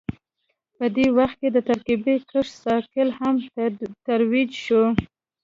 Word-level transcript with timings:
په 0.77 0.85
دې 0.95 1.07
وخت 1.17 1.35
کې 1.41 1.49
د 1.51 1.57
ترکیبي 1.69 2.15
کښت 2.29 2.53
سایکل 2.63 3.07
هم 3.19 3.35
ترویج 4.05 4.51
شو 4.65 4.83